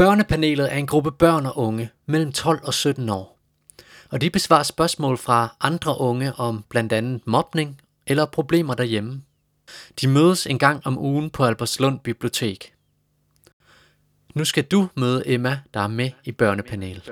[0.00, 3.38] Børnepanelet er en gruppe børn og unge mellem 12 og 17 år.
[4.10, 9.22] Og de besvarer spørgsmål fra andre unge om blandt andet mobning eller problemer derhjemme.
[10.00, 12.74] De mødes en gang om ugen på Albertslund Bibliotek.
[14.34, 17.10] Nu skal du møde Emma, der er med i børnepanelet.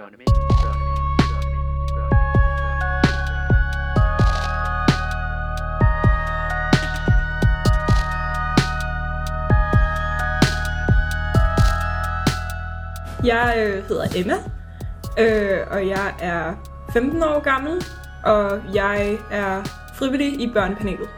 [13.25, 14.35] Jeg øh, hedder Emma,
[15.19, 16.55] øh, og jeg er
[16.93, 17.85] 15 år gammel,
[18.25, 19.63] og jeg er
[19.95, 21.09] frivillig i børnepanelet.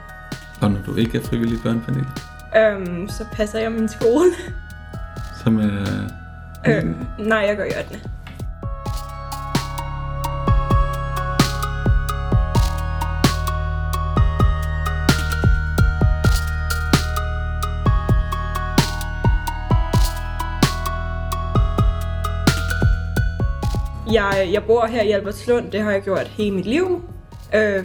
[0.60, 2.08] Og når du ikke er frivillig i børnepanelet?
[2.56, 4.26] Øhm, så passer jeg min skole.
[5.42, 6.08] Som er...
[6.66, 6.84] Øh,
[7.18, 8.09] nej, jeg går i 8.
[24.12, 27.02] Jeg, jeg bor her i Albertslund, det har jeg gjort hele mit liv.
[27.54, 27.84] Øh,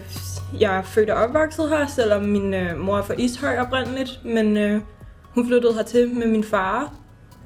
[0.59, 4.57] jeg er født og opvokset her, selvom min øh, mor er fra Ishøj oprindeligt, men
[4.57, 4.81] øh,
[5.29, 6.93] hun flyttede hertil med min far,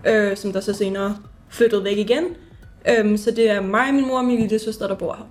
[0.08, 1.18] øh, som der så senere
[1.50, 2.24] flyttede væk igen.
[2.90, 5.26] Øh, så det er mig, min mor og min lille søster, der bor her.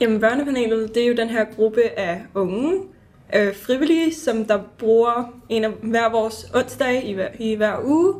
[0.00, 2.74] Jamen, børnepanelet, det er jo den her gruppe af unge,
[3.36, 8.14] øh, frivillige, som der bruger en af hver vores onsdag i hver, i hver uge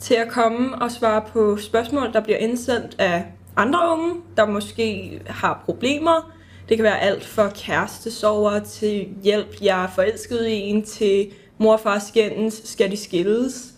[0.00, 3.24] til at komme og svare på spørgsmål, der bliver indsendt af
[3.60, 6.32] andre unge, der måske har problemer.
[6.68, 11.72] Det kan være alt fra kærestesover til hjælp, jeg er forelsket i en, til mor
[11.72, 13.74] og far skændes, skal de skilles.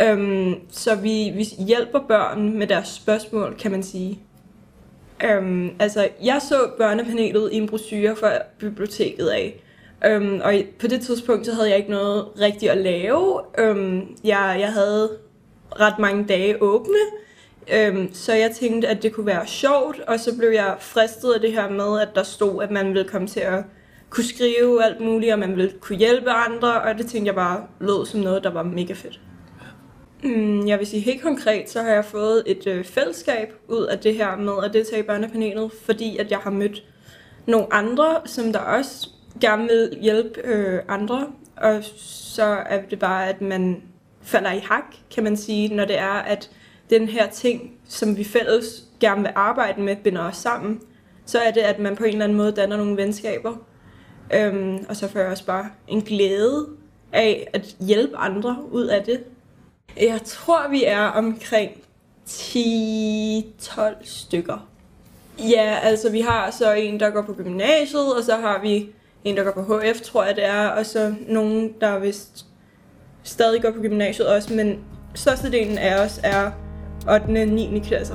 [0.00, 4.20] Øhm, så vi, vi hjælper børn med deres spørgsmål, kan man sige.
[5.24, 9.62] Øhm, altså, jeg så børnepanelet i en brochure fra biblioteket af.
[10.06, 13.40] Øhm, og på det tidspunkt, så havde jeg ikke noget rigtigt at lave.
[13.58, 15.10] Øhm, jeg, jeg havde
[15.80, 16.98] ret mange dage åbne,
[17.72, 21.40] Øhm, så jeg tænkte, at det kunne være sjovt, og så blev jeg fristet af
[21.40, 23.64] det her med, at der stod, at man ville komme til at
[24.10, 27.66] kunne skrive alt muligt, og man ville kunne hjælpe andre, og det tænkte jeg bare
[27.80, 29.20] lød som noget, der var mega fedt.
[30.22, 33.98] Mm, jeg vil sige helt konkret, så har jeg fået et øh, fællesskab ud af
[33.98, 36.84] det her med at deltage i børnepanelet, fordi at jeg har mødt
[37.46, 39.08] nogle andre, som der også
[39.40, 41.26] gerne vil hjælpe øh, andre,
[41.56, 43.82] og så er det bare, at man
[44.22, 46.50] falder i hak, kan man sige, når det er, at
[46.90, 50.80] den her ting, som vi fælles gerne vil arbejde med, binder os sammen,
[51.26, 53.54] så er det, at man på en eller anden måde danner nogle venskaber.
[54.34, 56.66] Øhm, og så får jeg også bare en glæde
[57.12, 59.24] af at hjælpe andre ud af det.
[60.00, 61.70] Jeg tror, vi er omkring
[62.28, 62.60] 10-12
[64.02, 64.68] stykker.
[65.38, 68.88] Ja, altså vi har så en, der går på gymnasiet, og så har vi
[69.24, 72.46] en, der går på HF, tror jeg det er, og så nogen, der vist
[73.22, 74.78] stadig går på gymnasiet også, men
[75.14, 76.50] størstedelen af os er
[77.10, 77.22] 8.
[77.42, 77.78] og 9.
[77.84, 78.14] klasser.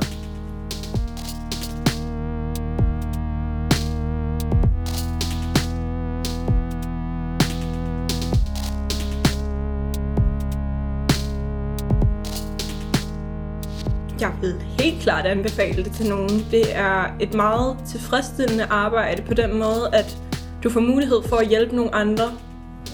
[14.20, 16.46] Jeg vil helt klart anbefale det til nogen.
[16.52, 20.18] Det er et meget tilfredsstillende arbejde på den måde, at
[20.64, 22.32] du får mulighed for at hjælpe nogle andre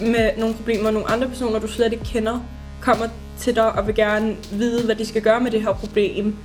[0.00, 2.40] med nogle problemer, nogle andre personer, du slet ikke kender,
[2.80, 3.06] kommer
[3.40, 6.36] til dig og vil gerne vide, hvad de skal gøre med det her problem.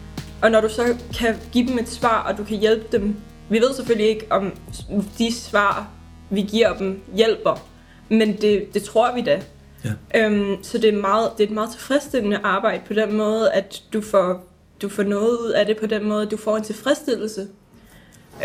[0.41, 3.15] Og når du så kan give dem et svar, og du kan hjælpe dem,
[3.49, 4.51] vi ved selvfølgelig ikke, om
[5.17, 5.89] de svar,
[6.29, 7.67] vi giver dem, hjælper,
[8.09, 9.41] men det, det tror vi da.
[9.85, 10.25] Ja.
[10.25, 13.83] Øhm, så det er, meget, det er et meget tilfredsstillende arbejde på den måde, at
[13.93, 14.45] du får,
[14.81, 17.47] du får noget ud af det på den måde, du får en tilfredsstillelse.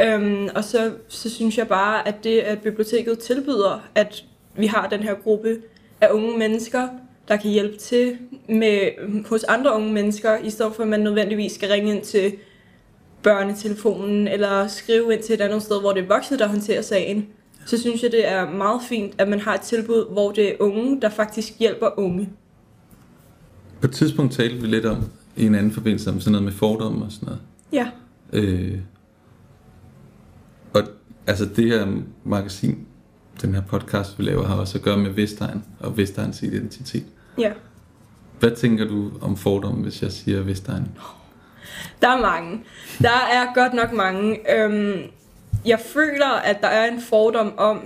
[0.02, 4.24] Øhm, og så, så synes jeg bare, at det, at biblioteket tilbyder, at
[4.54, 5.56] vi har den her gruppe
[6.00, 6.88] af unge mennesker,
[7.30, 8.16] der kan hjælpe til
[8.48, 8.90] med,
[9.28, 12.32] hos andre unge mennesker, i stedet for at man nødvendigvis skal ringe ind til
[13.22, 17.26] børnetelefonen, eller skrive ind til et andet sted, hvor det er voksne, der håndterer sagen.
[17.66, 20.54] Så synes jeg, det er meget fint, at man har et tilbud, hvor det er
[20.60, 22.28] unge, der faktisk hjælper unge.
[23.80, 25.04] På et tidspunkt talte vi lidt om,
[25.36, 27.40] i en anden forbindelse, om sådan noget med fordomme og sådan noget.
[27.72, 27.88] Ja.
[28.32, 28.78] Øh,
[30.72, 30.82] og
[31.26, 31.86] altså det her
[32.24, 32.86] magasin,
[33.42, 37.04] den her podcast, vi laver, har også at gøre med Vestegn og Vestegns identitet.
[37.38, 37.52] Ja.
[38.38, 40.88] Hvad tænker du om fordomme, hvis jeg siger Vestegn?
[42.02, 42.64] Der er mange.
[42.98, 44.54] Der er godt nok mange.
[44.56, 45.02] Øhm,
[45.66, 47.80] jeg føler, at der er en fordom om,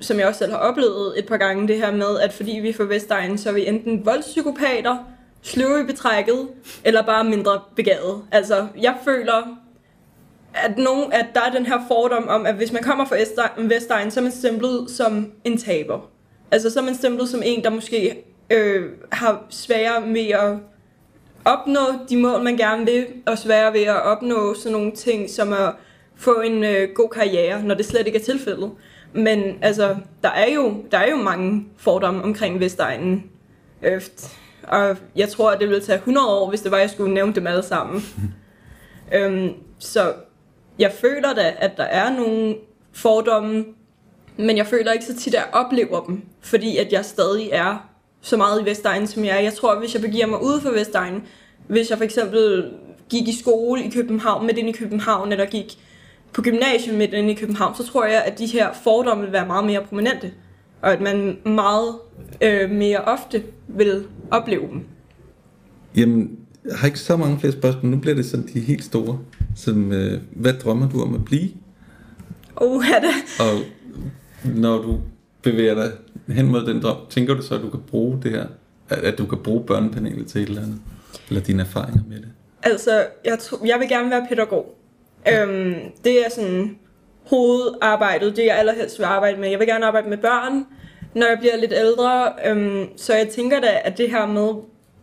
[0.00, 2.68] som jeg også selv har oplevet et par gange, det her med, at fordi vi
[2.68, 4.96] er fra Vestegn, så er vi enten voldspsykopater,
[5.42, 6.48] sløve i betrækket,
[6.84, 8.22] eller bare mindre begavet.
[8.32, 9.58] Altså, jeg føler,
[10.54, 13.16] at, nogen, at der er den her fordom om, at hvis man kommer fra
[13.58, 16.00] Vestegn, så er man stemplet som en taber.
[16.50, 20.56] Altså, så er man stemplet som en, der måske øh, har sværere med at
[21.44, 25.52] opnå de mål, man gerne vil, og svære ved at opnå sådan nogle ting, som
[25.52, 25.72] at
[26.16, 28.70] få en øh, god karriere, når det slet ikke er tilfældet.
[29.12, 33.30] Men altså, der er jo, der er jo mange fordomme omkring Vestegnen.
[33.82, 34.02] Øh,
[34.62, 37.14] og jeg tror, at det ville tage 100 år, hvis det var, at jeg skulle
[37.14, 38.02] nævne dem alle sammen.
[39.14, 40.12] øhm, så
[40.78, 42.56] jeg føler da, at der er nogle
[42.92, 43.64] fordomme,
[44.36, 47.93] men jeg føler ikke så tit, at jeg oplever dem, fordi at jeg stadig er
[48.24, 49.40] så meget i Vestegnen, som jeg er.
[49.40, 51.22] Jeg tror, at hvis jeg begiver mig ud for Vestegnen,
[51.68, 52.70] hvis jeg for eksempel
[53.08, 55.78] gik i skole i København, midt ind i København, eller gik
[56.32, 59.46] på gymnasiet midt inde i København, så tror jeg, at de her fordomme vil være
[59.46, 60.32] meget mere prominente.
[60.82, 61.94] Og at man meget
[62.40, 64.84] øh, mere ofte vil opleve dem.
[65.96, 67.92] Jamen, jeg har ikke så mange flere spørgsmål.
[67.92, 69.18] Nu bliver det sådan de helt store.
[69.56, 71.48] Som, øh, hvad drømmer du om at blive?
[72.56, 73.40] Oh, er det?
[73.40, 73.60] Og
[74.54, 74.98] når du
[75.44, 75.92] bevæger dig
[76.34, 78.46] hen mod den drøm, tænker du så, at du kan bruge det her?
[78.88, 80.78] At, at du kan bruge børnepanelet til et eller andet?
[81.28, 82.28] Eller dine erfaringer med det?
[82.62, 84.78] Altså, jeg, tro, jeg vil gerne være pædagog.
[85.28, 85.74] Øhm,
[86.04, 86.78] det er sådan
[87.26, 89.50] hovedarbejdet, det jeg allerhelst vil arbejde med.
[89.50, 90.66] Jeg vil gerne arbejde med børn,
[91.14, 92.32] når jeg bliver lidt ældre.
[92.46, 94.54] Øhm, så jeg tænker da, at det her med,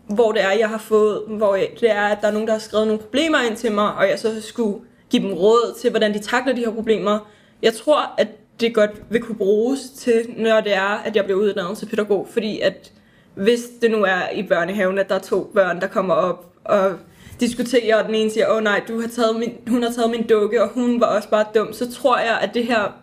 [0.08, 2.54] hvor det er, jeg har fået, hvor jeg, det er, at der er nogen, der
[2.54, 4.80] har skrevet nogle problemer ind til mig, og jeg så skulle
[5.10, 7.32] give dem råd til, hvordan de takler de her problemer.
[7.62, 8.28] Jeg tror, at
[8.62, 12.28] det godt vil kunne bruges til, når det er, at jeg bliver uddannet til pædagog,
[12.32, 12.92] fordi at
[13.36, 16.96] hvis det nu er i børnehaven, at der er to børn, der kommer op og
[17.40, 20.12] diskuterer, og den ene siger, åh oh, nej, du har taget min, hun har taget
[20.12, 23.02] min dukke, og hun var også bare dum, så tror jeg, at det her,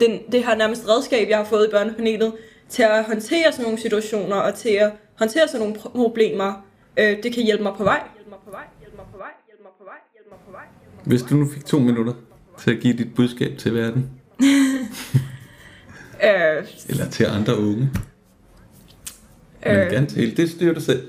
[0.00, 2.32] den, det her nærmest redskab, jeg har fået i børnepanelet,
[2.68, 6.66] til at håndtere sådan nogle situationer, og til at håndtere sådan nogle problemer,
[6.96, 8.00] øh, det kan hjælpe mig på vej.
[11.04, 12.12] Hvis du nu fik to minutter
[12.58, 14.17] til at give dit budskab til verden,
[16.28, 17.90] øh, eller til andre unge,
[19.66, 21.02] men øh, gerne til, det styrer du selv.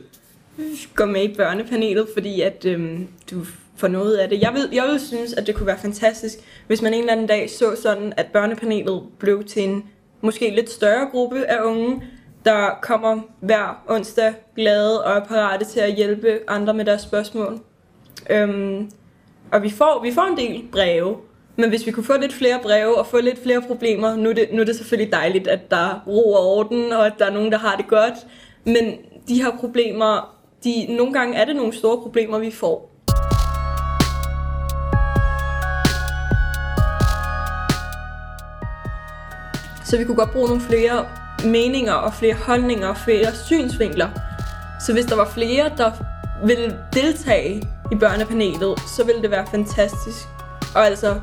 [0.95, 3.45] gå med i børnepanelet, fordi at øhm, du
[3.75, 4.41] får noget af det.
[4.41, 6.37] Jeg vil, jeg vil synes, at det kunne være fantastisk,
[6.67, 9.83] hvis man en eller anden dag så sådan, at børnepanelet blev til en
[10.21, 12.03] måske lidt større gruppe af unge,
[12.45, 17.59] der kommer hver onsdag glade og er parate til at hjælpe andre med deres spørgsmål.
[18.29, 18.91] Øhm,
[19.51, 21.15] og vi får, vi får en del breve,
[21.59, 24.33] men hvis vi kunne få lidt flere breve og få lidt flere problemer, nu er
[24.33, 27.25] det, nu er det selvfølgelig dejligt, at der er ro og orden, og at der
[27.25, 28.13] er nogen, der har det godt.
[28.65, 28.93] Men
[29.27, 32.91] de her problemer, de, nogle gange er det nogle store problemer, vi får.
[39.85, 41.05] Så vi kunne godt bruge nogle flere
[41.43, 44.09] meninger og flere holdninger og flere synsvinkler.
[44.85, 45.91] Så hvis der var flere, der
[46.45, 50.27] ville deltage i børnepanelet, så ville det være fantastisk.
[50.75, 51.15] Og altså,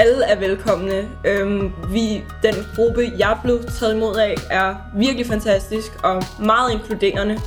[0.00, 1.08] alle er velkomne.
[1.24, 7.38] Øhm, vi, den gruppe, jeg blev taget imod af, er virkelig fantastisk og meget inkluderende.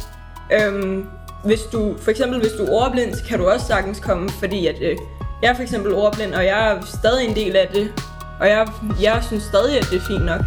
[0.51, 1.05] Øhm,
[1.44, 4.67] hvis du, for eksempel hvis du er ordblind, så kan du også sagtens komme, fordi
[4.67, 4.97] at, øh,
[5.41, 7.94] jeg er for eksempel ordblind, og jeg er stadig en del af det.
[8.39, 8.67] Og jeg,
[9.01, 10.41] jeg synes stadig, at det er fint nok.